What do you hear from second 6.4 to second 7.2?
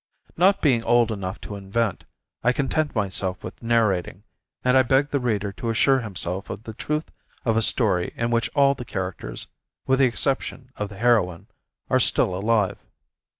of the truth